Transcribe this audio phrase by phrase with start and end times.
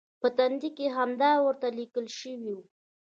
[0.21, 2.59] په تندي کې همدا ورته لیکل شوي و.